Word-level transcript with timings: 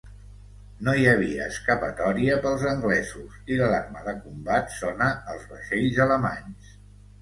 No 0.87 0.95
hi 1.01 1.05
havia 1.11 1.49
escapatòria 1.49 2.39
pels 2.47 2.65
anglesos 2.71 3.37
i 3.53 3.61
l'alarma 3.63 4.05
de 4.11 4.19
combat 4.27 4.77
sonà 4.83 5.15
als 5.35 5.49
vaixells 5.57 6.07
alemanys. 6.13 6.79